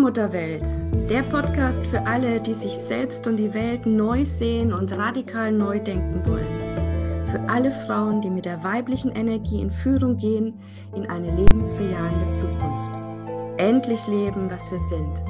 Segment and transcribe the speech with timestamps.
[0.00, 0.64] Allmutterwelt,
[1.10, 5.78] der Podcast für alle, die sich selbst und die Welt neu sehen und radikal neu
[5.78, 7.26] denken wollen.
[7.30, 10.58] Für alle Frauen, die mit der weiblichen Energie in Führung gehen
[10.96, 13.58] in eine lebensbejahende Zukunft.
[13.58, 15.20] Endlich leben, was wir sind.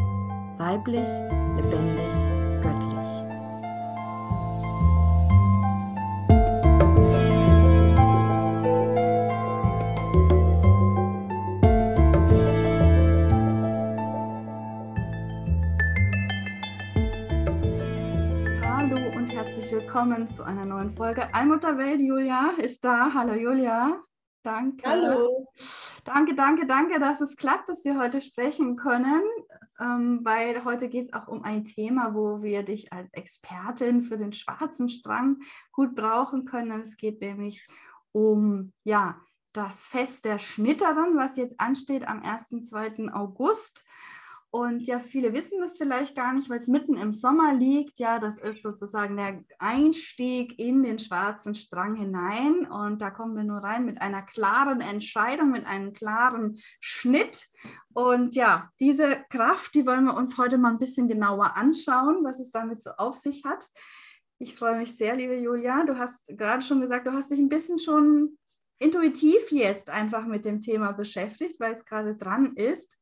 [0.59, 1.09] Weiblich,
[1.57, 3.00] lebendig, göttlich.
[20.11, 22.00] Willkommen zu einer neuen Folge Allmutterwelt.
[22.00, 23.14] Julia ist da.
[23.14, 24.03] Hallo Julia.
[24.43, 24.85] Danke.
[24.85, 25.46] Hallo.
[26.05, 29.23] Danke, danke, danke, dass es klappt, dass wir heute sprechen können,
[29.79, 34.19] ähm, weil heute geht es auch um ein Thema, wo wir dich als Expertin für
[34.19, 35.36] den schwarzen Strang
[35.70, 36.81] gut brauchen können.
[36.81, 37.64] Es geht nämlich
[38.11, 39.20] um ja,
[39.52, 42.69] das Fest der Schnitterin, was jetzt ansteht am 1.
[42.69, 43.12] 2.
[43.12, 43.86] August.
[44.52, 48.00] Und ja, viele wissen das vielleicht gar nicht, weil es mitten im Sommer liegt.
[48.00, 52.66] Ja, das ist sozusagen der Einstieg in den schwarzen Strang hinein.
[52.68, 57.46] Und da kommen wir nur rein mit einer klaren Entscheidung, mit einem klaren Schnitt.
[57.92, 62.40] Und ja, diese Kraft, die wollen wir uns heute mal ein bisschen genauer anschauen, was
[62.40, 63.64] es damit so auf sich hat.
[64.38, 65.84] Ich freue mich sehr, liebe Julia.
[65.84, 68.36] Du hast gerade schon gesagt, du hast dich ein bisschen schon
[68.80, 72.96] intuitiv jetzt einfach mit dem Thema beschäftigt, weil es gerade dran ist.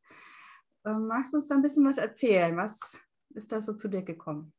[0.85, 2.57] Ähm, magst du uns da ein bisschen was erzählen?
[2.57, 2.99] Was
[3.35, 4.53] ist da so zu dir gekommen?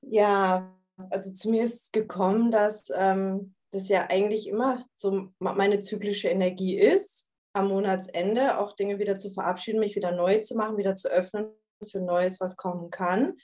[0.00, 0.74] Ja,
[1.10, 6.78] also zu mir ist gekommen, dass ähm, das ja eigentlich immer so meine zyklische Energie
[6.78, 11.08] ist, am Monatsende auch Dinge wieder zu verabschieden, mich wieder neu zu machen, wieder zu
[11.08, 11.50] öffnen
[11.86, 13.36] für Neues, was kommen kann.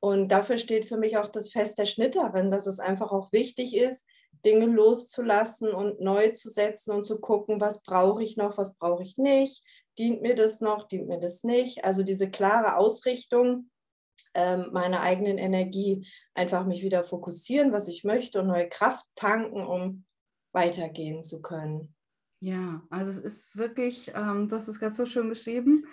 [0.00, 3.76] Und dafür steht für mich auch das Fest der Schnitterin, dass es einfach auch wichtig
[3.76, 4.06] ist,
[4.44, 9.02] Dinge loszulassen und neu zu setzen und zu gucken, was brauche ich noch, was brauche
[9.02, 9.64] ich nicht,
[9.98, 11.84] dient mir das noch, dient mir das nicht.
[11.84, 13.70] Also diese klare Ausrichtung
[14.34, 19.64] ähm, meiner eigenen Energie, einfach mich wieder fokussieren, was ich möchte und neue Kraft tanken,
[19.66, 20.04] um
[20.52, 21.94] weitergehen zu können.
[22.40, 25.86] Ja, also es ist wirklich, ähm, du hast es gerade so schön beschrieben,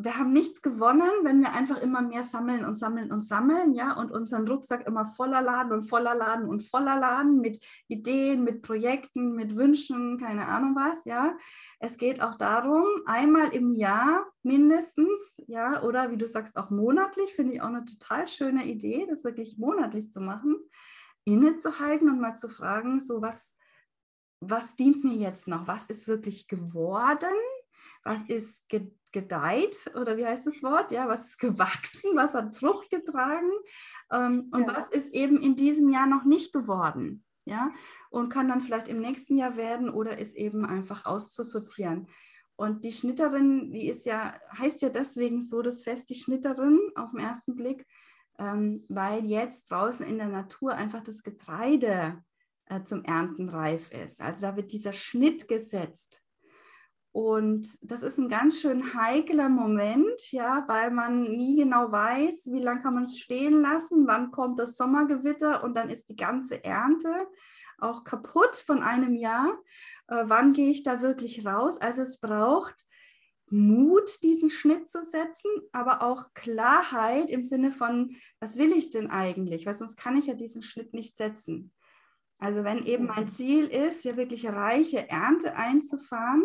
[0.00, 3.94] wir haben nichts gewonnen, wenn wir einfach immer mehr sammeln und sammeln und sammeln, ja,
[3.94, 8.62] und unseren Rucksack immer voller laden und voller laden und voller laden mit Ideen, mit
[8.62, 11.36] Projekten, mit Wünschen, keine Ahnung was, ja.
[11.80, 17.34] Es geht auch darum, einmal im Jahr mindestens, ja, oder wie du sagst, auch monatlich,
[17.34, 20.58] finde ich auch eine total schöne Idee, das wirklich monatlich zu machen,
[21.24, 23.56] innezuhalten und mal zu fragen, so was,
[24.38, 27.34] was dient mir jetzt noch, was ist wirklich geworden,
[28.04, 28.68] was ist
[29.12, 30.92] gedeiht oder wie heißt das Wort?
[30.92, 33.50] Ja, was ist gewachsen, was hat Frucht getragen
[34.12, 34.76] ähm, und ja.
[34.76, 37.24] was ist eben in diesem Jahr noch nicht geworden?
[37.44, 37.70] Ja,
[38.10, 42.08] und kann dann vielleicht im nächsten Jahr werden oder ist eben einfach auszusortieren.
[42.56, 47.12] Und die Schnitterin, die ist ja, heißt ja deswegen so das Fest, die Schnitterin auf
[47.12, 47.86] den ersten Blick,
[48.38, 52.22] ähm, weil jetzt draußen in der Natur einfach das Getreide
[52.66, 54.20] äh, zum Ernten reif ist.
[54.20, 56.20] Also da wird dieser Schnitt gesetzt.
[57.18, 62.60] Und das ist ein ganz schön heikler Moment, ja, weil man nie genau weiß, wie
[62.60, 66.62] lange kann man es stehen lassen, wann kommt das Sommergewitter und dann ist die ganze
[66.62, 67.26] Ernte
[67.78, 69.48] auch kaputt von einem Jahr.
[70.06, 71.80] Äh, wann gehe ich da wirklich raus?
[71.80, 72.84] Also es braucht
[73.50, 79.10] Mut, diesen Schnitt zu setzen, aber auch Klarheit im Sinne von, was will ich denn
[79.10, 79.66] eigentlich?
[79.66, 81.74] Weil sonst kann ich ja diesen Schnitt nicht setzen.
[82.38, 83.28] Also wenn eben mein mhm.
[83.28, 86.44] Ziel ist, ja wirklich reiche Ernte einzufahren,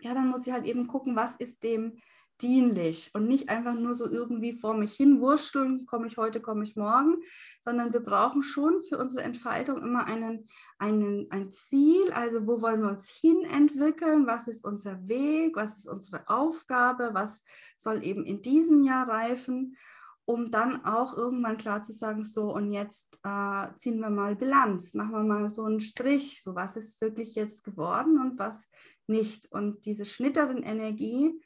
[0.00, 1.98] ja, dann muss ich halt eben gucken, was ist dem
[2.40, 3.10] dienlich?
[3.14, 6.76] Und nicht einfach nur so irgendwie vor mich hin wurschteln, komme ich heute, komme ich
[6.76, 7.16] morgen,
[7.60, 12.82] sondern wir brauchen schon für unsere Entfaltung immer einen, einen, ein Ziel, also wo wollen
[12.82, 17.44] wir uns hin entwickeln, was ist unser Weg, was ist unsere Aufgabe, was
[17.76, 19.76] soll eben in diesem Jahr reifen,
[20.26, 24.94] um dann auch irgendwann klar zu sagen, so und jetzt äh, ziehen wir mal Bilanz,
[24.94, 28.70] machen wir mal so einen Strich, so was ist wirklich jetzt geworden und was
[29.06, 29.50] nicht.
[29.52, 31.40] Und diese Schnitterin-Energie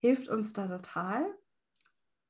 [0.00, 1.26] hilft uns da total.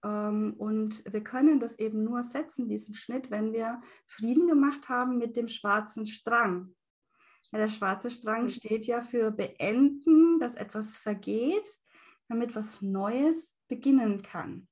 [0.02, 5.19] Ähm, und wir können das eben nur setzen, diesen Schnitt, wenn wir Frieden gemacht haben
[5.19, 6.74] mit dem schwarzen Strang.
[7.52, 8.48] Ja, der schwarze Strang mhm.
[8.48, 11.69] steht ja für beenden, dass etwas vergeht,
[12.28, 14.69] damit was Neues beginnen kann.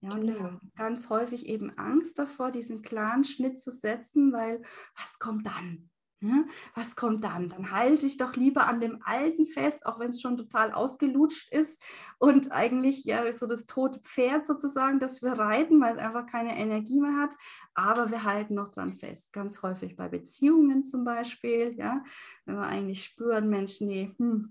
[0.00, 0.34] Ja, und genau.
[0.34, 4.62] wir haben ganz häufig eben Angst davor, diesen klaren Schnitt zu setzen, weil
[4.96, 5.90] was kommt dann?
[6.22, 6.46] Ne?
[6.74, 7.48] Was kommt dann?
[7.48, 11.50] Dann halte ich doch lieber an dem Alten fest, auch wenn es schon total ausgelutscht
[11.50, 11.82] ist
[12.18, 16.58] und eigentlich ja so das tote Pferd sozusagen, das wir reiten, weil es einfach keine
[16.58, 17.34] Energie mehr hat.
[17.72, 19.32] Aber wir halten noch dran fest.
[19.32, 22.04] Ganz häufig bei Beziehungen zum Beispiel, ja,
[22.44, 24.50] wenn wir eigentlich spüren, Menschen, die, hm,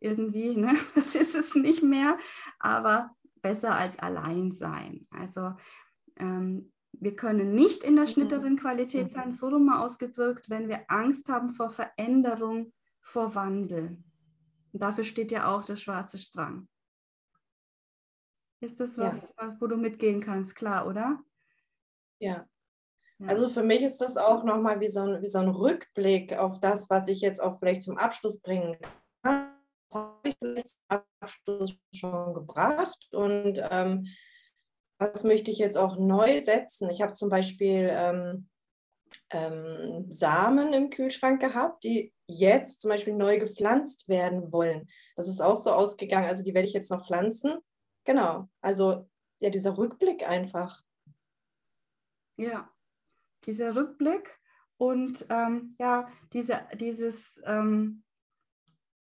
[0.00, 0.76] irgendwie, ne?
[0.94, 2.18] das ist es nicht mehr,
[2.58, 3.15] aber
[3.46, 5.06] besser als allein sein.
[5.10, 5.52] Also
[6.16, 8.10] ähm, wir können nicht in der mhm.
[8.10, 14.02] Schnitterin-Qualität sein, so rum mal ausgedrückt, wenn wir Angst haben vor Veränderung, vor Wandel.
[14.72, 16.66] Und dafür steht ja auch der schwarze Strang.
[18.60, 19.56] Ist das was, ja.
[19.60, 21.20] wo du mitgehen kannst, klar, oder?
[22.18, 22.48] Ja.
[23.18, 23.28] ja.
[23.28, 26.58] Also für mich ist das auch nochmal wie so, ein, wie so ein Rückblick auf
[26.58, 28.76] das, was ich jetzt auch vielleicht zum Abschluss bringen
[29.22, 29.55] kann.
[29.92, 34.06] Habe ich vielleicht zum Abschluss schon gebracht und ähm,
[34.98, 36.90] was möchte ich jetzt auch neu setzen?
[36.90, 38.48] Ich habe zum Beispiel ähm,
[39.30, 44.88] ähm, Samen im Kühlschrank gehabt, die jetzt zum Beispiel neu gepflanzt werden wollen.
[45.14, 46.28] Das ist auch so ausgegangen.
[46.28, 47.56] Also die werde ich jetzt noch pflanzen.
[48.04, 48.48] Genau.
[48.60, 49.08] Also
[49.38, 50.82] ja, dieser Rückblick einfach.
[52.38, 52.70] Ja,
[53.44, 54.38] dieser Rückblick
[54.78, 58.02] und ähm, ja, diese, dieses, ähm,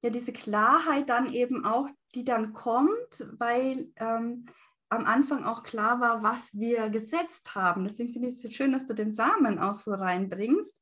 [0.01, 4.45] ja, diese Klarheit dann eben auch, die dann kommt, weil ähm,
[4.89, 7.83] am Anfang auch klar war, was wir gesetzt haben.
[7.83, 10.81] Deswegen finde ich es schön, dass du den Samen auch so reinbringst,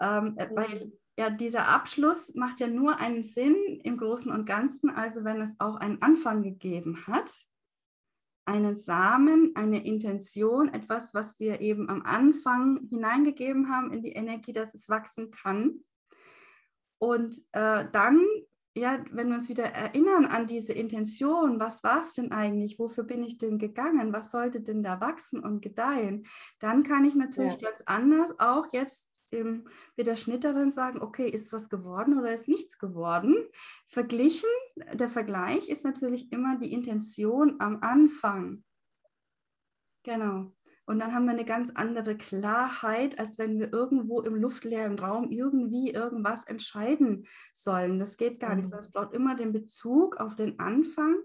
[0.00, 4.90] ähm, äh, weil ja dieser Abschluss macht ja nur einen Sinn im Großen und Ganzen,
[4.90, 7.32] also wenn es auch einen Anfang gegeben hat,
[8.44, 14.52] einen Samen, eine Intention, etwas, was wir eben am Anfang hineingegeben haben in die Energie,
[14.52, 15.80] dass es wachsen kann.
[16.98, 18.24] Und äh, dann
[18.76, 23.04] ja, wenn wir uns wieder erinnern an diese Intention, was war es denn eigentlich, wofür
[23.04, 26.26] bin ich denn gegangen, was sollte denn da wachsen und gedeihen,
[26.58, 27.70] dann kann ich natürlich ja.
[27.70, 29.66] ganz anders auch jetzt im,
[29.96, 33.48] mit der Schnitterin sagen, okay, ist was geworden oder ist nichts geworden.
[33.86, 34.50] Verglichen,
[34.92, 38.62] der Vergleich ist natürlich immer die Intention am Anfang.
[40.02, 40.52] Genau.
[40.86, 45.30] Und dann haben wir eine ganz andere Klarheit, als wenn wir irgendwo im luftleeren Raum
[45.30, 47.98] irgendwie irgendwas entscheiden sollen.
[47.98, 48.72] Das geht gar nicht.
[48.72, 48.92] Es mhm.
[48.92, 51.16] braucht immer den Bezug auf den Anfang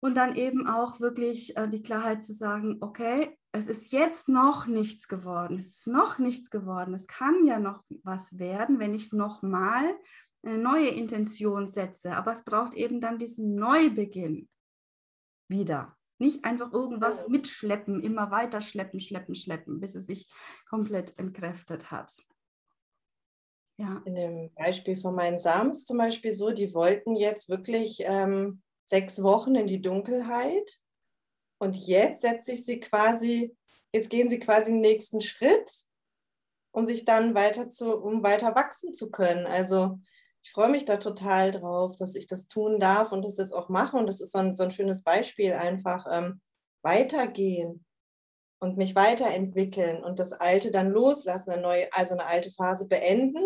[0.00, 4.66] und dann eben auch wirklich äh, die Klarheit zu sagen, okay, es ist jetzt noch
[4.66, 5.56] nichts geworden.
[5.56, 6.92] Es ist noch nichts geworden.
[6.92, 9.96] Es kann ja noch was werden, wenn ich nochmal
[10.42, 12.14] eine neue Intention setze.
[12.14, 14.50] Aber es braucht eben dann diesen Neubeginn
[15.48, 15.96] wieder.
[16.18, 20.30] Nicht einfach irgendwas mitschleppen, immer weiter schleppen, schleppen, schleppen, bis es sich
[20.68, 22.16] komplett entkräftet hat.
[23.76, 24.00] Ja.
[24.04, 29.22] In dem Beispiel von meinen Sams zum Beispiel so, die wollten jetzt wirklich ähm, sechs
[29.22, 30.78] Wochen in die Dunkelheit
[31.58, 33.56] und jetzt setze ich sie quasi,
[33.92, 35.70] jetzt gehen sie quasi den nächsten Schritt,
[36.70, 39.46] um sich dann weiter zu, um weiter wachsen zu können.
[39.46, 39.98] Also
[40.44, 43.70] ich freue mich da total drauf, dass ich das tun darf und das jetzt auch
[43.70, 43.96] mache.
[43.96, 46.42] Und das ist so ein, so ein schönes Beispiel, einfach ähm,
[46.82, 47.84] weitergehen
[48.60, 53.42] und mich weiterentwickeln und das Alte dann loslassen, eine neue, also eine alte Phase beenden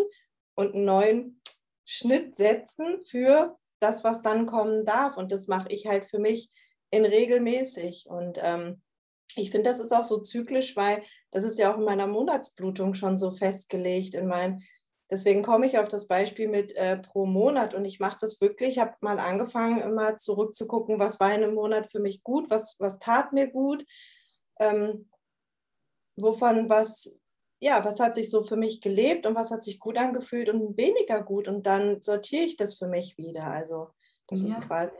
[0.57, 1.41] und einen neuen
[1.85, 5.17] Schnitt setzen für das, was dann kommen darf.
[5.17, 6.51] Und das mache ich halt für mich
[6.91, 8.07] in regelmäßig.
[8.09, 8.83] Und ähm,
[9.37, 12.95] ich finde, das ist auch so zyklisch, weil das ist ja auch in meiner Monatsblutung
[12.95, 14.65] schon so festgelegt, in meinen
[15.11, 18.73] Deswegen komme ich auf das Beispiel mit äh, pro Monat und ich mache das wirklich.
[18.73, 22.77] Ich habe mal angefangen, immer zurückzugucken, was war in einem Monat für mich gut, was,
[22.79, 23.85] was tat mir gut,
[24.61, 25.09] ähm,
[26.17, 27.15] wovon was,
[27.59, 30.77] ja, was hat sich so für mich gelebt und was hat sich gut angefühlt und
[30.77, 31.49] weniger gut.
[31.49, 33.47] Und dann sortiere ich das für mich wieder.
[33.47, 33.89] Also
[34.27, 34.49] das ja.
[34.49, 34.95] ist quasi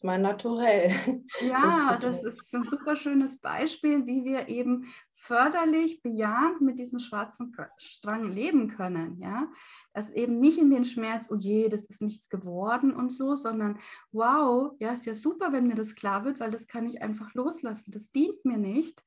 [0.00, 0.94] ist mein Naturell.
[1.42, 6.98] Ja, das, das ist ein super schönes Beispiel, wie wir eben förderlich, bejahend mit diesem
[6.98, 9.20] schwarzen Strang leben können.
[9.20, 9.48] Ja,
[9.92, 13.78] dass eben nicht in den Schmerz, oh je, das ist nichts geworden und so, sondern
[14.12, 17.34] wow, ja, ist ja super, wenn mir das klar wird, weil das kann ich einfach
[17.34, 17.90] loslassen.
[17.90, 19.02] Das dient mir nicht.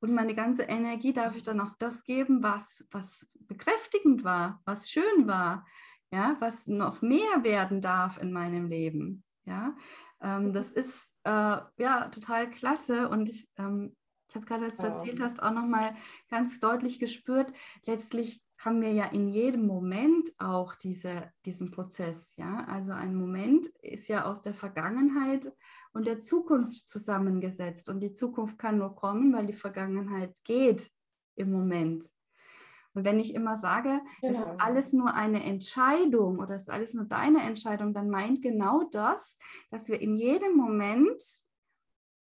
[0.00, 4.88] Und meine ganze Energie darf ich dann auf das geben, was, was bekräftigend war, was
[4.88, 5.66] schön war,
[6.10, 9.24] ja, was noch mehr werden darf in meinem Leben.
[9.44, 9.74] Ja,
[10.20, 13.96] ähm, das ist äh, ja total klasse und ich, ähm,
[14.28, 15.94] ich habe gerade, als du erzählt hast, auch nochmal
[16.28, 17.52] ganz deutlich gespürt,
[17.86, 22.34] letztlich haben wir ja in jedem Moment auch diese, diesen Prozess.
[22.36, 22.66] Ja?
[22.66, 25.52] Also ein Moment ist ja aus der Vergangenheit
[25.92, 27.88] und der Zukunft zusammengesetzt.
[27.88, 30.90] Und die Zukunft kann nur kommen, weil die Vergangenheit geht
[31.36, 32.04] im Moment.
[32.98, 34.32] Und wenn ich immer sage, genau.
[34.32, 34.64] es ist genau.
[34.64, 39.36] alles nur eine Entscheidung oder es ist alles nur deine Entscheidung, dann meint genau das,
[39.70, 41.22] dass wir in jedem Moment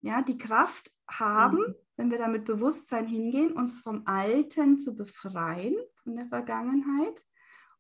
[0.00, 1.74] ja, die Kraft haben, mhm.
[1.96, 7.22] wenn wir damit Bewusstsein hingehen, uns vom Alten zu befreien, von der Vergangenheit,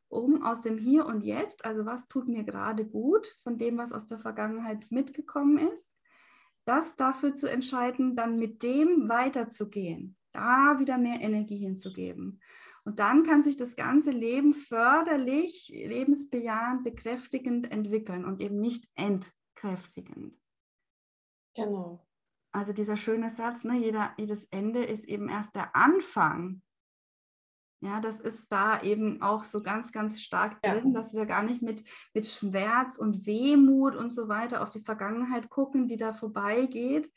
[0.08, 3.94] um aus dem Hier und Jetzt, also was tut mir gerade gut, von dem, was
[3.94, 5.90] aus der Vergangenheit mitgekommen ist,
[6.66, 12.42] das dafür zu entscheiden, dann mit dem weiterzugehen, da wieder mehr Energie hinzugeben.
[12.84, 20.36] Und dann kann sich das ganze Leben förderlich, lebensbejahend, bekräftigend entwickeln und eben nicht entkräftigend.
[21.54, 22.06] Genau.
[22.52, 26.62] Also dieser schöne Satz, ne, jeder, jedes Ende ist eben erst der Anfang.
[27.80, 30.74] Ja, das ist da eben auch so ganz, ganz stark ja.
[30.74, 31.84] drin, dass wir gar nicht mit,
[32.14, 37.12] mit Schmerz und Wehmut und so weiter auf die Vergangenheit gucken, die da vorbeigeht,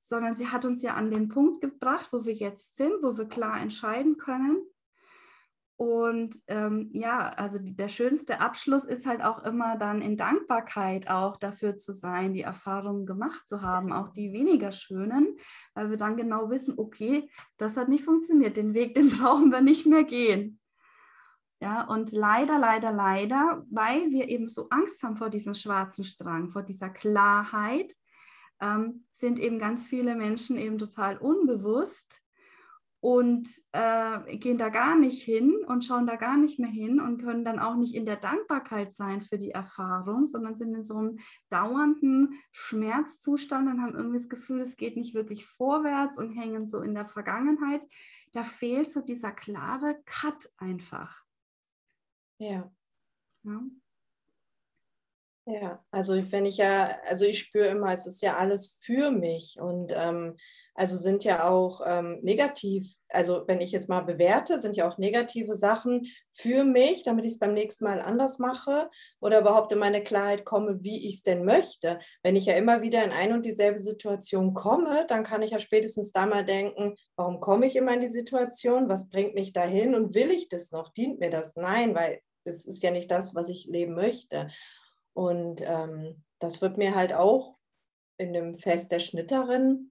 [0.00, 3.26] sondern sie hat uns ja an den Punkt gebracht, wo wir jetzt sind, wo wir
[3.26, 4.56] klar entscheiden können.
[5.78, 11.36] Und ähm, ja, also der schönste Abschluss ist halt auch immer dann in Dankbarkeit auch
[11.36, 15.36] dafür zu sein, die Erfahrungen gemacht zu haben, auch die weniger schönen,
[15.74, 19.60] weil wir dann genau wissen, okay, das hat nicht funktioniert, den Weg, den brauchen wir
[19.60, 20.58] nicht mehr gehen.
[21.60, 26.50] Ja, und leider, leider, leider, weil wir eben so Angst haben vor diesem schwarzen Strang,
[26.50, 27.94] vor dieser Klarheit,
[28.60, 32.20] ähm, sind eben ganz viele Menschen eben total unbewusst
[33.00, 37.22] und äh, gehen da gar nicht hin und schauen da gar nicht mehr hin und
[37.22, 40.96] können dann auch nicht in der Dankbarkeit sein für die Erfahrung, sondern sind in so
[40.96, 46.68] einem dauernden Schmerzzustand und haben irgendwie das Gefühl, es geht nicht wirklich vorwärts und hängen
[46.68, 47.82] so in der Vergangenheit.
[48.32, 51.24] Da fehlt so dieser klare Cut einfach.
[52.38, 52.70] Ja.
[53.44, 53.62] ja.
[55.50, 59.56] Ja, also wenn ich ja, also ich spüre immer, es ist ja alles für mich
[59.58, 60.36] und ähm,
[60.74, 64.98] also sind ja auch ähm, negativ, also wenn ich jetzt mal bewerte, sind ja auch
[64.98, 68.90] negative Sachen für mich, damit ich es beim nächsten Mal anders mache
[69.20, 71.98] oder überhaupt in meine Klarheit komme, wie ich es denn möchte.
[72.22, 75.60] Wenn ich ja immer wieder in ein und dieselbe Situation komme, dann kann ich ja
[75.60, 79.94] spätestens da mal denken, warum komme ich immer in die Situation, was bringt mich dahin
[79.94, 81.56] und will ich das noch, dient mir das?
[81.56, 84.48] Nein, weil es ist ja nicht das, was ich leben möchte.
[85.18, 87.56] Und ähm, das wird mir halt auch
[88.18, 89.90] in dem Fest der Schnitterin,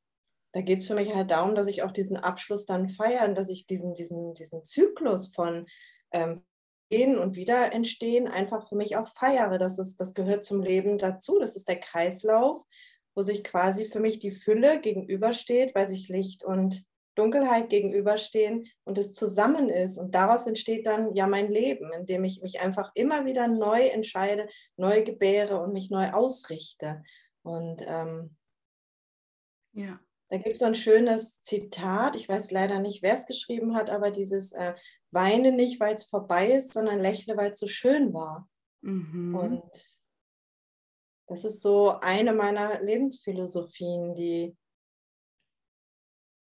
[0.53, 3.49] da geht es für mich halt darum, dass ich auch diesen Abschluss dann feiern, dass
[3.49, 5.67] ich diesen, diesen, diesen Zyklus von
[6.11, 6.41] ähm,
[6.89, 9.57] Gehen und wieder entstehen einfach für mich auch feiere.
[9.57, 11.37] Das, ist, das gehört zum Leben dazu.
[11.37, 12.63] Das ist der Kreislauf,
[13.13, 16.85] wo sich quasi für mich die Fülle gegenübersteht, weil sich Licht und
[17.17, 19.97] Dunkelheit gegenüberstehen und es zusammen ist.
[19.97, 24.47] Und daraus entsteht dann ja mein Leben, indem ich mich einfach immer wieder neu entscheide,
[24.75, 27.03] neu gebäre und mich neu ausrichte.
[27.41, 28.35] Und ähm,
[29.73, 29.99] ja.
[30.29, 33.89] da gibt es so ein schönes Zitat, ich weiß leider nicht, wer es geschrieben hat,
[33.89, 34.75] aber dieses äh,
[35.11, 38.47] Weine nicht, weil es vorbei ist, sondern lächle, weil es so schön war.
[38.81, 39.35] Mhm.
[39.35, 39.63] Und
[41.27, 44.55] das ist so eine meiner Lebensphilosophien, die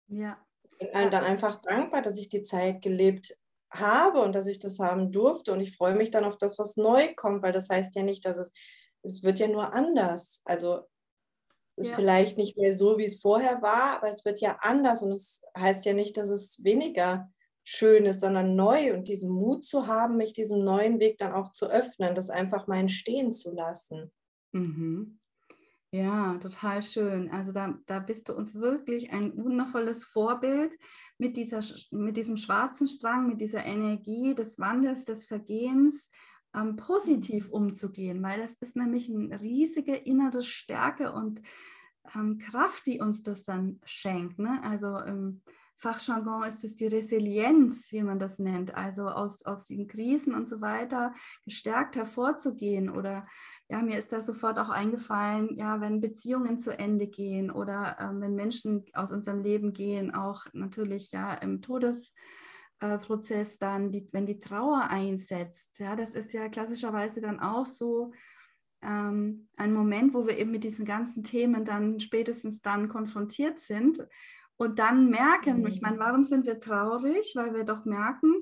[0.07, 0.43] ja
[0.91, 3.37] bin dann einfach dankbar, dass ich die Zeit gelebt
[3.71, 5.51] habe und dass ich das haben durfte.
[5.53, 8.25] Und ich freue mich dann auf das, was neu kommt, weil das heißt ja nicht,
[8.25, 8.53] dass es,
[9.03, 10.41] es wird ja nur anders.
[10.45, 10.81] Also
[11.75, 11.95] es ist ja.
[11.95, 15.01] vielleicht nicht mehr so, wie es vorher war, aber es wird ja anders.
[15.01, 17.31] Und es heißt ja nicht, dass es weniger
[17.63, 21.51] schön ist, sondern neu und diesen Mut zu haben, mich diesem neuen Weg dann auch
[21.51, 24.11] zu öffnen, das einfach mal entstehen zu lassen.
[24.51, 25.19] Mhm.
[25.93, 27.29] Ja, total schön.
[27.29, 30.75] Also da, da bist du uns wirklich ein wundervolles Vorbild
[31.19, 31.59] mit, dieser,
[31.91, 36.09] mit diesem schwarzen Strang, mit dieser Energie des Wandels, des Vergehens
[36.55, 41.43] ähm, positiv umzugehen, weil das ist nämlich eine riesige innere Stärke und
[42.15, 44.39] ähm, Kraft, die uns das dann schenkt.
[44.39, 44.63] Ne?
[44.63, 45.43] Also im
[45.75, 50.49] Fachjargon ist es die Resilienz, wie man das nennt, also aus, aus den Krisen und
[50.49, 51.13] so weiter
[51.45, 53.27] gestärkt hervorzugehen oder
[53.73, 58.21] ja, mir ist da sofort auch eingefallen, ja, wenn Beziehungen zu Ende gehen oder ähm,
[58.21, 64.27] wenn Menschen aus unserem Leben gehen, auch natürlich ja im Todesprozess äh, dann, die, wenn
[64.27, 68.11] die Trauer einsetzt, ja, das ist ja klassischerweise dann auch so
[68.83, 74.07] ähm, ein Moment, wo wir eben mit diesen ganzen Themen dann spätestens dann konfrontiert sind
[74.55, 75.65] und dann merken, mhm.
[75.65, 77.33] ich meine, warum sind wir traurig?
[77.35, 78.35] Weil wir doch merken,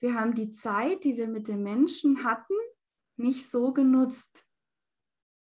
[0.00, 2.52] wir haben die Zeit, die wir mit den Menschen hatten,
[3.16, 4.44] nicht so genutzt.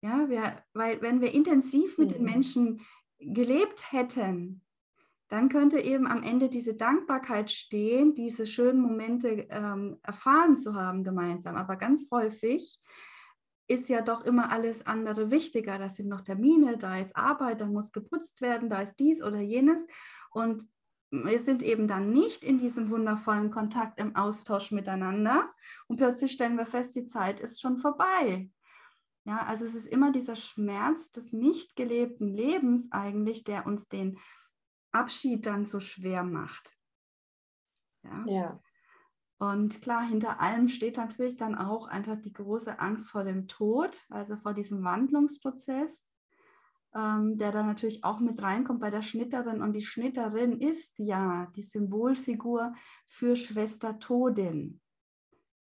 [0.04, 2.12] Ja, wir, weil wenn wir intensiv mit mhm.
[2.12, 2.80] den Menschen
[3.20, 4.60] gelebt hätten,
[5.28, 11.04] dann könnte eben am Ende diese Dankbarkeit stehen, diese schönen Momente ähm, erfahren zu haben
[11.04, 11.56] gemeinsam.
[11.56, 12.78] Aber ganz häufig
[13.66, 15.78] ist ja doch immer alles andere wichtiger.
[15.78, 19.40] Da sind noch Termine, da ist Arbeit, da muss geputzt werden, da ist dies oder
[19.40, 19.88] jenes.
[20.30, 20.68] Und
[21.10, 25.48] wir sind eben dann nicht in diesem wundervollen Kontakt im Austausch miteinander.
[25.88, 28.50] Und plötzlich stellen wir fest, die Zeit ist schon vorbei.
[29.24, 34.18] Ja, also es ist immer dieser Schmerz des nicht gelebten Lebens eigentlich, der uns den
[34.92, 36.78] Abschied dann so schwer macht.
[38.02, 38.24] Ja.
[38.26, 38.60] ja.
[39.38, 43.98] Und klar, hinter allem steht natürlich dann auch einfach die große Angst vor dem Tod,
[44.10, 46.06] also vor diesem Wandlungsprozess.
[46.94, 49.62] ähm, der da natürlich auch mit reinkommt bei der Schnitterin.
[49.62, 52.72] Und die Schnitterin ist ja die Symbolfigur
[53.06, 54.80] für Schwester Todin.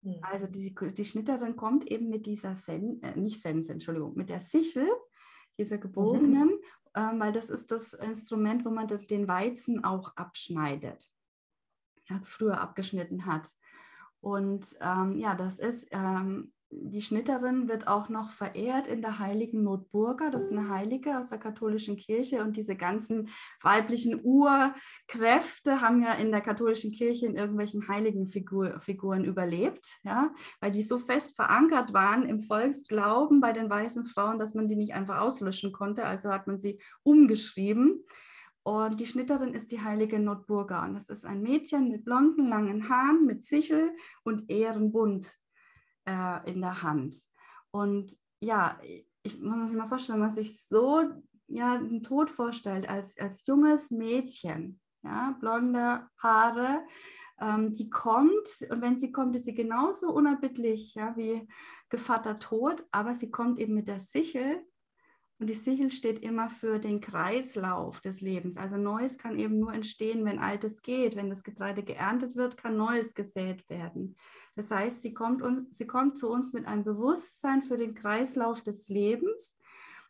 [0.07, 0.19] Mhm.
[0.21, 4.39] Also die, die Schnitterin kommt eben mit dieser Sen, äh, nicht Sense, Entschuldigung, mit der
[4.39, 4.87] Sichel,
[5.57, 6.59] dieser gebogenen, mhm.
[6.95, 11.09] ähm, weil das ist das Instrument, wo man den Weizen auch abschneidet,
[12.09, 13.49] ja, früher abgeschnitten hat.
[14.19, 19.63] Und ähm, ja, das ist ähm, die Schnitterin wird auch noch verehrt in der heiligen
[19.63, 20.29] Notburga.
[20.29, 22.43] Das ist eine Heilige aus der katholischen Kirche.
[22.43, 23.29] Und diese ganzen
[23.62, 30.33] weiblichen Urkräfte haben ja in der katholischen Kirche in irgendwelchen heiligen Figur, Figuren überlebt, ja?
[30.59, 34.75] weil die so fest verankert waren im Volksglauben bei den weißen Frauen, dass man die
[34.75, 36.05] nicht einfach auslöschen konnte.
[36.05, 38.03] Also hat man sie umgeschrieben.
[38.63, 40.83] Und die Schnitterin ist die heilige Notburga.
[40.83, 45.38] Und das ist ein Mädchen mit blonden, langen Haaren, mit Sichel und Ehrenbund
[46.07, 47.17] äh, in der Hand.
[47.71, 48.79] Und ja,
[49.23, 51.03] ich muss mir mal vorstellen, wenn man sich so
[51.47, 56.85] ja, den Tod vorstellt als, als junges Mädchen, ja, blonde Haare,
[57.39, 61.47] ähm, die kommt und wenn sie kommt, ist sie genauso unerbittlich ja, wie
[61.89, 64.65] Gevatter Tod, aber sie kommt eben mit der Sichel
[65.39, 68.58] und die Sichel steht immer für den Kreislauf des Lebens.
[68.58, 71.15] Also Neues kann eben nur entstehen, wenn Altes geht.
[71.15, 74.15] Wenn das Getreide geerntet wird, kann Neues gesät werden.
[74.56, 78.62] Das heißt, sie kommt, uns, sie kommt zu uns mit einem Bewusstsein für den Kreislauf
[78.62, 79.56] des Lebens,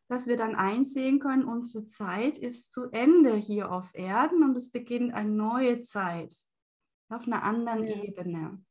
[0.08, 4.72] dass wir dann einsehen können, unsere Zeit ist zu Ende hier auf Erden und es
[4.72, 6.34] beginnt eine neue Zeit
[7.10, 8.02] auf einer anderen ja.
[8.02, 8.64] Ebene.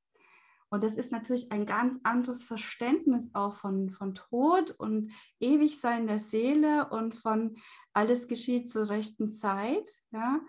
[0.69, 6.19] Und das ist natürlich ein ganz anderes Verständnis auch von, von Tod und Ewigsein der
[6.19, 7.57] Seele und von
[7.93, 9.89] alles geschieht zur rechten Zeit.
[10.11, 10.41] Ja?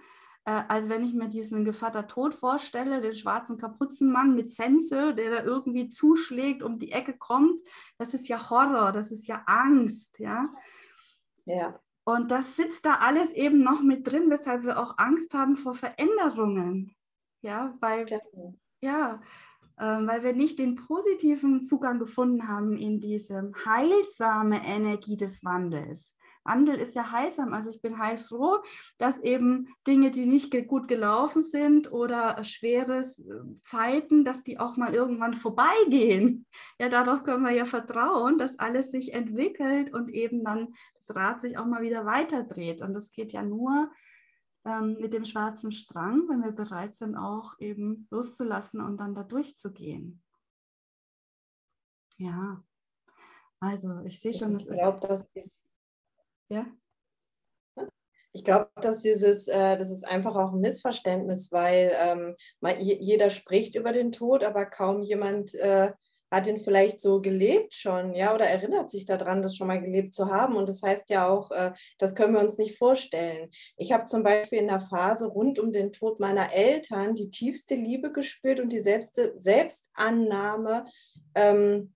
[0.45, 5.29] Äh, als wenn ich mir diesen Gevatter Tod vorstelle, den schwarzen Kapuzenmann mit Sense, der
[5.29, 7.61] da irgendwie zuschlägt, um die Ecke kommt,
[7.97, 10.49] das ist ja Horror, das ist ja Angst, ja.
[11.45, 11.79] Ja.
[12.05, 15.75] Und das sitzt da alles eben noch mit drin, weshalb wir auch Angst haben vor
[15.75, 16.95] Veränderungen.
[17.41, 18.05] Ja, weil,
[18.79, 19.19] ja, äh,
[19.77, 26.15] weil wir nicht den positiven Zugang gefunden haben in diese heilsame Energie des Wandels.
[26.47, 27.53] Wandel ist ja heilsam.
[27.53, 28.59] Also ich bin heilfroh,
[28.97, 33.03] dass eben Dinge, die nicht gut gelaufen sind oder schwere äh,
[33.61, 36.45] Zeiten, dass die auch mal irgendwann vorbeigehen.
[36.79, 41.41] Ja, darauf können wir ja vertrauen, dass alles sich entwickelt und eben dann das Rad
[41.41, 42.81] sich auch mal wieder weiterdreht.
[42.81, 43.91] Und das geht ja nur
[44.67, 49.23] ähm, mit dem schwarzen Strang, wenn wir bereit sind, auch eben loszulassen und dann da
[49.23, 50.21] durchzugehen.
[52.17, 52.63] Ja,
[53.59, 55.25] also ich sehe schon, das ich glaube, das
[56.49, 56.65] ja.
[58.33, 63.29] Ich glaube, dass dieses, äh, das ist einfach auch ein Missverständnis, weil ähm, man, jeder
[63.29, 65.91] spricht über den Tod, aber kaum jemand äh,
[66.29, 70.13] hat ihn vielleicht so gelebt schon, ja, oder erinnert sich daran, das schon mal gelebt
[70.13, 70.55] zu haben.
[70.55, 73.49] Und das heißt ja auch, äh, das können wir uns nicht vorstellen.
[73.77, 77.75] Ich habe zum Beispiel in der Phase rund um den Tod meiner Eltern die tiefste
[77.75, 80.85] Liebe gespürt und die Selbst Selbstannahme.
[81.33, 81.93] Ähm,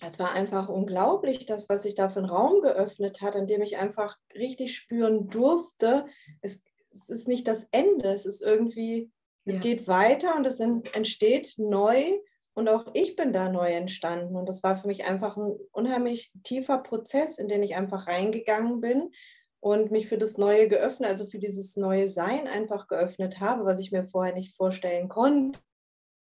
[0.00, 3.62] es war einfach unglaublich, das, was sich da für einen Raum geöffnet hat, an dem
[3.62, 6.06] ich einfach richtig spüren durfte.
[6.40, 9.10] Es, es ist nicht das Ende, es ist irgendwie,
[9.44, 9.54] ja.
[9.54, 12.18] es geht weiter und es entsteht neu
[12.58, 14.34] und auch ich bin da neu entstanden.
[14.34, 18.80] Und das war für mich einfach ein unheimlich tiefer Prozess, in den ich einfach reingegangen
[18.80, 19.12] bin
[19.60, 23.78] und mich für das Neue geöffnet, also für dieses neue Sein einfach geöffnet habe, was
[23.78, 25.60] ich mir vorher nicht vorstellen konnte.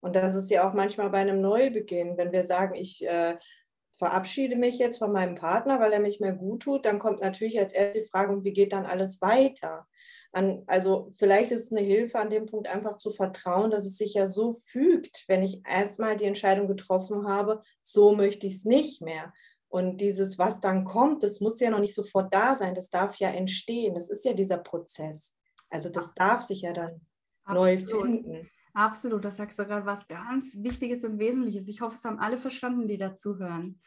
[0.01, 3.37] Und das ist ja auch manchmal bei einem Neubeginn, wenn wir sagen, ich äh,
[3.92, 7.59] verabschiede mich jetzt von meinem Partner, weil er mich mehr gut tut, dann kommt natürlich
[7.59, 9.87] als erste die Frage, wie geht dann alles weiter?
[10.33, 13.99] An, also vielleicht ist es eine Hilfe an dem Punkt einfach zu vertrauen, dass es
[13.99, 18.64] sich ja so fügt, wenn ich erstmal die Entscheidung getroffen habe, so möchte ich es
[18.64, 19.33] nicht mehr.
[19.68, 23.16] Und dieses, was dann kommt, das muss ja noch nicht sofort da sein, das darf
[23.16, 25.37] ja entstehen, das ist ja dieser Prozess.
[25.71, 27.01] Also das darf sich ja dann
[27.45, 27.66] Absolut.
[27.66, 28.51] neu finden.
[28.75, 31.68] Absolut, das sagst du gerade was ganz Wichtiges und Wesentliches.
[31.68, 33.81] Ich hoffe, es haben alle verstanden, die dazuhören.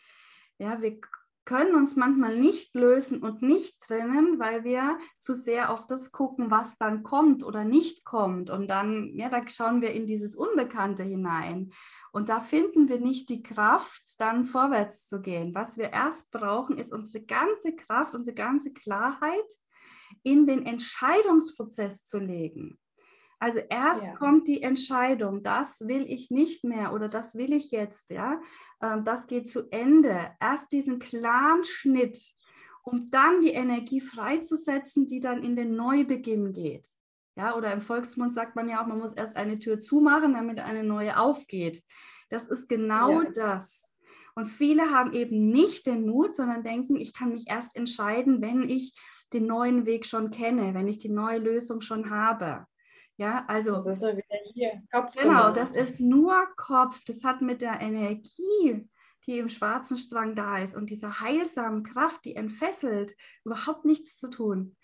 [0.60, 0.99] Ja, wir
[1.45, 6.51] können uns manchmal nicht lösen und nicht trennen, weil wir zu sehr auf das gucken,
[6.51, 8.49] was dann kommt oder nicht kommt.
[8.49, 11.71] Und dann, ja, da schauen wir in dieses Unbekannte hinein.
[12.12, 15.53] Und da finden wir nicht die Kraft, dann vorwärts zu gehen.
[15.53, 19.53] Was wir erst brauchen, ist unsere ganze Kraft, unsere ganze Klarheit
[20.23, 22.79] in den Entscheidungsprozess zu legen.
[23.38, 24.15] Also erst ja.
[24.15, 28.39] kommt die Entscheidung, das will ich nicht mehr oder das will ich jetzt, ja.
[28.81, 30.31] Ähm, das geht zu Ende.
[30.39, 32.17] Erst diesen klaren Schnitt,
[32.83, 36.88] um dann die Energie freizusetzen, die dann in den Neubeginn geht.
[37.38, 40.59] Ja, oder im Volksmund sagt man ja auch, man muss erst eine Tür zumachen, damit
[40.59, 41.83] eine neue aufgeht.
[42.29, 43.31] Das ist genau ja.
[43.33, 43.91] das.
[44.35, 48.69] Und viele haben eben nicht den Mut, sondern denken, ich kann mich erst entscheiden, wenn
[48.69, 48.93] ich
[49.33, 52.65] den neuen Weg schon kenne, wenn ich die neue Lösung schon habe.
[53.17, 53.75] Ja, also.
[53.75, 54.84] Das ist ja wieder hier.
[54.91, 57.04] Kopf genau, das ist nur Kopf.
[57.06, 58.89] Das hat mit der Energie,
[59.25, 64.30] die im schwarzen Strang da ist und dieser heilsamen Kraft, die entfesselt, überhaupt nichts zu
[64.30, 64.75] tun.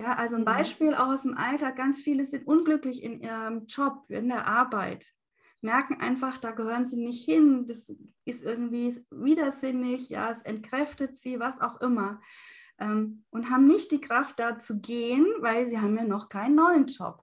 [0.00, 0.46] Ja, also ein mhm.
[0.46, 1.76] Beispiel auch aus dem Alltag.
[1.76, 5.06] Ganz viele sind unglücklich in ihrem Job, in der Arbeit
[5.66, 7.92] merken einfach, da gehören sie nicht hin, das
[8.24, 12.20] ist irgendwie widersinnig, ja, es entkräftet sie, was auch immer.
[12.78, 16.54] Ähm, und haben nicht die Kraft da zu gehen, weil sie haben ja noch keinen
[16.54, 17.22] neuen Job.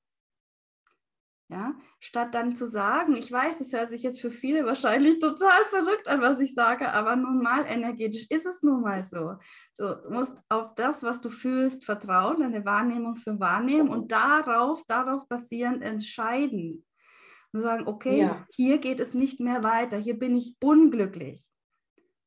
[1.50, 5.64] Ja, statt dann zu sagen, ich weiß, das hört sich jetzt für viele wahrscheinlich total
[5.66, 9.36] verrückt an, was ich sage, aber nun mal energetisch ist es nun mal so.
[9.78, 15.28] Du musst auf das, was du fühlst, vertrauen, deine Wahrnehmung für wahrnehmen und darauf, darauf
[15.28, 16.86] basierend entscheiden
[17.52, 18.48] und sagen, okay, ja.
[18.52, 21.48] hier geht es nicht mehr weiter, hier bin ich unglücklich.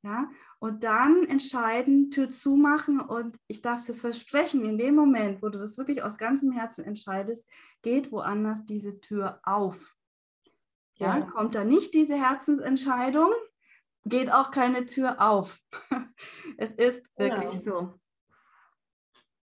[0.02, 5.48] Ja, und dann entscheiden, Tür zumachen und ich darf dir versprechen, in dem Moment, wo
[5.48, 7.48] du das wirklich aus ganzem Herzen entscheidest,
[7.82, 9.94] geht woanders diese Tür auf.
[10.94, 11.26] Ja, ja.
[11.26, 13.30] kommt da nicht diese Herzensentscheidung,
[14.06, 15.60] geht auch keine Tür auf.
[16.56, 17.80] es ist wirklich genau.
[17.80, 17.94] so.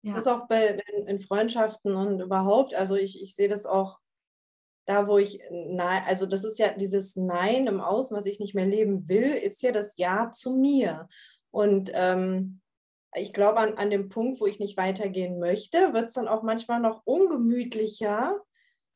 [0.02, 0.14] Ja.
[0.14, 4.00] Das ist auch bei in, in Freundschaften und überhaupt, also ich, ich sehe das auch
[4.86, 8.54] da, wo ich nein, also das ist ja dieses Nein im Außen, was ich nicht
[8.54, 11.08] mehr leben will, ist ja das Ja zu mir.
[11.52, 12.62] Und ähm,
[13.16, 16.44] ich glaube, an, an dem Punkt, wo ich nicht weitergehen möchte, wird es dann auch
[16.44, 18.40] manchmal noch ungemütlicher,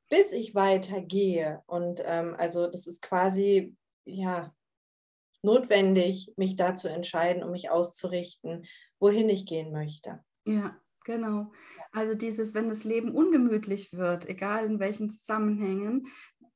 [0.09, 1.61] bis ich weitergehe.
[1.67, 3.75] Und ähm, also das ist quasi,
[4.05, 4.53] ja,
[5.41, 8.65] notwendig, mich da zu entscheiden, um mich auszurichten,
[8.99, 10.23] wohin ich gehen möchte.
[10.45, 11.51] Ja, Genau.
[11.91, 16.07] Also dieses, wenn das Leben ungemütlich wird, egal in welchen Zusammenhängen,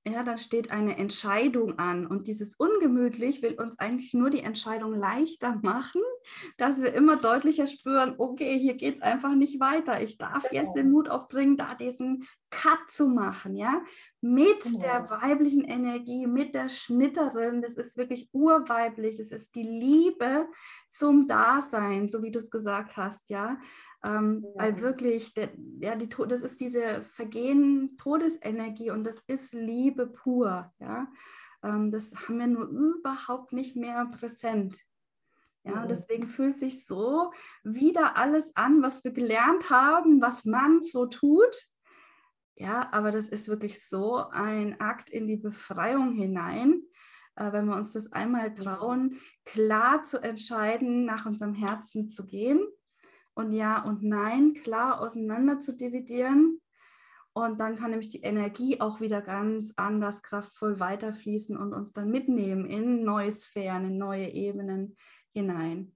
[0.06, 2.06] ja, dann steht eine Entscheidung an.
[2.06, 6.01] Und dieses ungemütlich will uns eigentlich nur die Entscheidung leichter machen,
[6.58, 10.01] dass wir immer deutlicher spüren, okay, hier geht es einfach nicht weiter.
[10.01, 10.62] Ich darf genau.
[10.62, 13.82] jetzt den Mut aufbringen, da diesen Cut zu machen, ja,
[14.19, 14.79] mit genau.
[14.79, 17.62] der weiblichen Energie, mit der Schnitterin.
[17.62, 19.17] Das ist wirklich urweiblich.
[19.17, 20.47] Das ist die Liebe
[20.89, 23.58] zum Dasein, so wie du es gesagt hast, ja.
[24.06, 24.63] Ähm, ja.
[24.63, 30.72] Weil wirklich, der, ja, die, das ist diese Vergehen Todesenergie und das ist Liebe pur.
[30.80, 31.08] Ja?
[31.63, 34.76] Ähm, das haben wir nur überhaupt nicht mehr präsent.
[35.63, 35.88] Ja, mhm.
[35.88, 37.32] deswegen fühlt sich so
[37.63, 41.56] wieder alles an, was wir gelernt haben, was man so tut.
[42.56, 46.82] Ja, aber das ist wirklich so ein Akt in die Befreiung hinein,
[47.36, 52.62] äh, wenn wir uns das einmal trauen, klar zu entscheiden, nach unserem Herzen zu gehen
[53.36, 56.60] und Ja und Nein klar auseinander zu dividieren.
[57.34, 62.12] Und dann kann nämlich die Energie auch wieder ganz anders kraftvoll weiterfließen und uns dann
[62.12, 64.96] mitnehmen in neue Sphären, in neue Ebenen
[65.34, 65.96] hinein.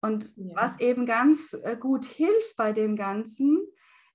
[0.00, 0.54] Und ja.
[0.54, 3.66] was eben ganz äh, gut hilft bei dem Ganzen,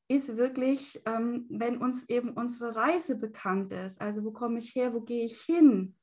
[0.08, 4.00] ist wirklich, ähm, wenn uns eben unsere Reise bekannt ist.
[4.02, 5.96] Also wo komme ich her, wo gehe ich hin?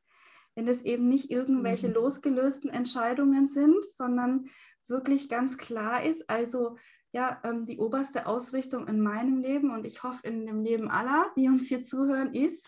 [0.54, 1.94] Wenn es eben nicht irgendwelche mhm.
[1.94, 4.46] losgelösten Entscheidungen sind, sondern
[4.88, 6.28] wirklich ganz klar ist.
[6.28, 6.76] Also
[7.12, 11.26] ja, ähm, die oberste Ausrichtung in meinem Leben und ich hoffe in dem Leben aller,
[11.36, 12.66] die uns hier zuhören, ist,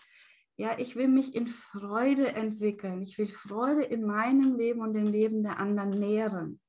[0.57, 3.01] ja, ich will mich in Freude entwickeln.
[3.01, 6.59] Ich will Freude in meinem Leben und dem Leben der anderen nähren.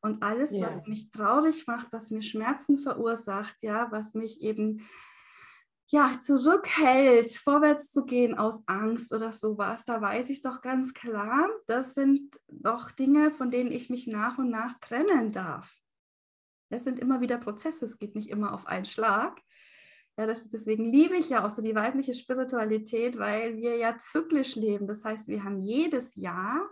[0.00, 0.66] Und alles, ja.
[0.66, 4.88] was mich traurig macht, was mir Schmerzen verursacht, ja, was mich eben
[5.90, 11.48] ja, zurückhält, vorwärts zu gehen aus Angst oder sowas, da weiß ich doch ganz klar,
[11.66, 15.74] das sind doch Dinge, von denen ich mich nach und nach trennen darf.
[16.70, 19.40] Das sind immer wieder Prozesse, es geht nicht immer auf einen Schlag.
[20.18, 23.96] Ja, das ist, deswegen liebe ich ja auch so die weibliche Spiritualität, weil wir ja
[23.96, 24.86] zyklisch leben.
[24.86, 26.68] Das heißt, wir haben jedes Jahr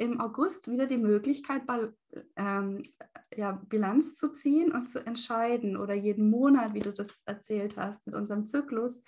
[0.00, 1.62] im August wieder die Möglichkeit,
[2.34, 2.82] ähm,
[3.36, 8.06] ja, Bilanz zu ziehen und zu entscheiden oder jeden Monat, wie du das erzählt hast,
[8.06, 9.04] mit unserem Zyklus.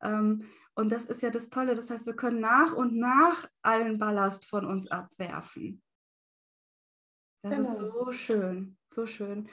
[0.00, 0.44] Ähm,
[0.76, 1.74] und das ist ja das Tolle.
[1.74, 5.82] Das heißt, wir können nach und nach allen Ballast von uns abwerfen.
[7.42, 7.68] Das genau.
[7.68, 9.48] ist so schön, so schön.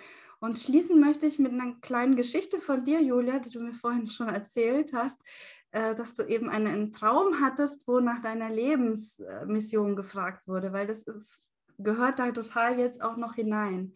[0.45, 4.07] Und schließen möchte ich mit einer kleinen Geschichte von dir, Julia, die du mir vorhin
[4.07, 5.23] schon erzählt hast,
[5.71, 11.01] äh, dass du eben einen Traum hattest, wo nach deiner Lebensmission gefragt wurde, weil das
[11.01, 13.95] ist gehört da total jetzt auch noch hinein.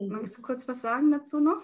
[0.00, 0.08] Mhm.
[0.08, 1.62] Magst du kurz was sagen dazu noch?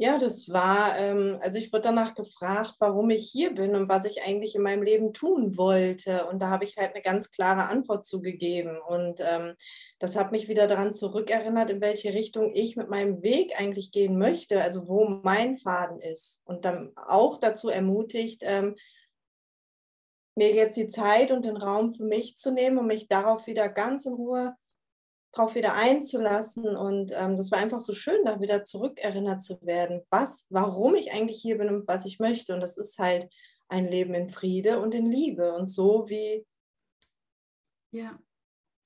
[0.00, 4.04] Ja, das war, ähm, also ich wurde danach gefragt, warum ich hier bin und was
[4.04, 6.26] ich eigentlich in meinem Leben tun wollte.
[6.26, 8.78] Und da habe ich halt eine ganz klare Antwort zugegeben.
[8.80, 9.54] Und ähm,
[9.98, 14.18] das hat mich wieder daran zurückerinnert, in welche Richtung ich mit meinem Weg eigentlich gehen
[14.18, 16.42] möchte, also wo mein Faden ist.
[16.44, 18.76] Und dann auch dazu ermutigt, ähm,
[20.36, 23.68] mir jetzt die Zeit und den Raum für mich zu nehmen, um mich darauf wieder
[23.68, 24.54] ganz in Ruhe
[25.32, 26.76] darauf wieder einzulassen.
[26.76, 31.12] Und ähm, das war einfach so schön, da wieder zurückerinnert zu werden, was, warum ich
[31.12, 32.54] eigentlich hier bin und was ich möchte.
[32.54, 33.28] Und das ist halt
[33.68, 36.46] ein Leben in Friede und in Liebe und so wie.
[37.90, 38.18] Ja.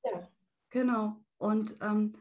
[0.05, 0.28] Ja.
[0.70, 1.16] Genau.
[1.38, 2.12] Und ähm,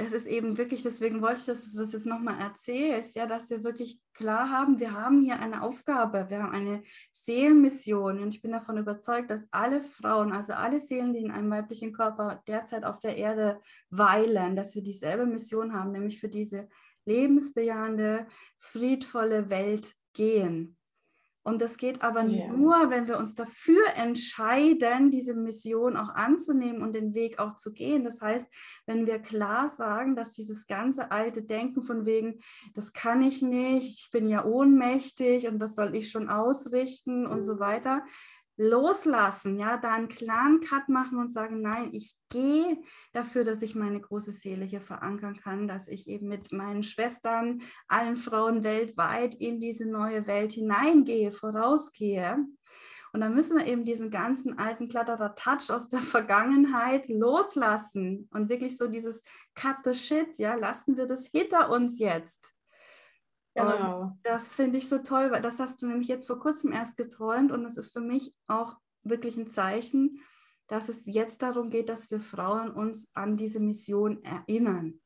[0.00, 3.50] es ist eben wirklich, deswegen wollte ich, dass du das jetzt nochmal erzählst, ja, dass
[3.50, 8.40] wir wirklich klar haben, wir haben hier eine Aufgabe, wir haben eine Seelenmission und ich
[8.40, 12.84] bin davon überzeugt, dass alle Frauen, also alle Seelen, die in einem weiblichen Körper derzeit
[12.84, 16.68] auf der Erde weilen, dass wir dieselbe Mission haben, nämlich für diese
[17.04, 18.28] lebensbejahende,
[18.60, 20.77] friedvolle Welt gehen.
[21.42, 22.52] Und das geht aber yeah.
[22.52, 27.72] nur, wenn wir uns dafür entscheiden, diese Mission auch anzunehmen und den Weg auch zu
[27.72, 28.04] gehen.
[28.04, 28.46] Das heißt,
[28.86, 32.40] wenn wir klar sagen, dass dieses ganze alte Denken von wegen,
[32.74, 37.42] das kann ich nicht, ich bin ja ohnmächtig und was soll ich schon ausrichten und
[37.42, 38.02] so weiter,
[38.58, 42.78] loslassen, ja, da einen klaren Cut machen und sagen, nein, ich gehe
[43.12, 47.62] dafür, dass ich meine große Seele hier verankern kann, dass ich eben mit meinen Schwestern,
[47.86, 52.44] allen Frauen weltweit in diese neue Welt hineingehe, vorausgehe.
[53.12, 58.48] Und dann müssen wir eben diesen ganzen alten Klatterer Touch aus der Vergangenheit loslassen und
[58.48, 62.52] wirklich so dieses Cut the shit, ja, lassen wir das hinter uns jetzt.
[63.58, 64.00] Genau.
[64.02, 66.96] Und das finde ich so toll, weil das hast du nämlich jetzt vor kurzem erst
[66.96, 70.20] geträumt und es ist für mich auch wirklich ein Zeichen,
[70.66, 75.00] dass es jetzt darum geht, dass wir Frauen uns an diese Mission erinnern.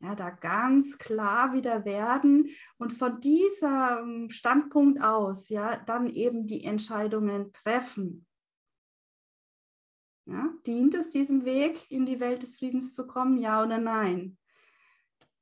[0.00, 6.64] Ja, da ganz klar wieder werden und von diesem Standpunkt aus, ja, dann eben die
[6.64, 8.26] Entscheidungen treffen.
[10.26, 14.36] Ja, dient es diesem Weg, in die Welt des Friedens zu kommen, ja oder nein?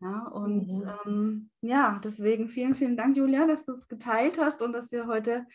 [0.02, 0.90] Ja, und mhm.
[1.06, 5.06] ähm, ja, deswegen vielen, vielen Dank, Julia, dass du es geteilt hast und dass wir
[5.06, 5.46] heute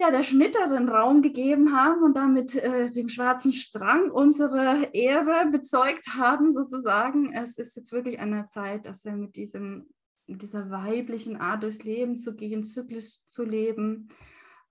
[0.00, 6.16] ja, der Schnitterin Raum gegeben haben und damit äh, dem schwarzen Strang unsere Ehre bezeugt
[6.18, 7.32] haben, sozusagen.
[7.32, 9.86] Es ist jetzt wirklich an der Zeit, dass wir mit, diesem,
[10.26, 14.08] mit dieser weiblichen Art durchs Leben zu gehen, zyklisch zu leben,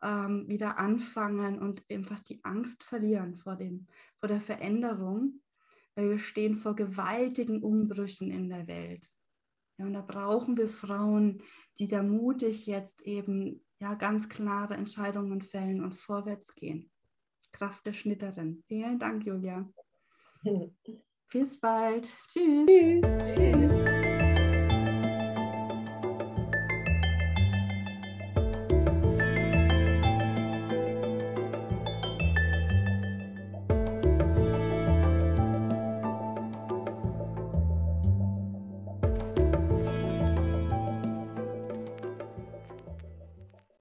[0.01, 3.87] ähm, wieder anfangen und einfach die Angst verlieren vor, dem,
[4.19, 5.39] vor der Veränderung
[5.95, 9.05] wir stehen vor gewaltigen Umbrüchen in der Welt.
[9.77, 11.41] Ja, und da brauchen wir Frauen,
[11.79, 16.91] die da mutig jetzt eben ja, ganz klare Entscheidungen fällen und vorwärts gehen.
[17.51, 18.63] Kraft der Schnitterin.
[18.67, 19.69] Vielen Dank, Julia.
[21.31, 22.09] Bis bald.
[22.27, 22.67] Tschüss.
[22.67, 23.01] Tschüss.
[23.35, 24.12] Tschüss.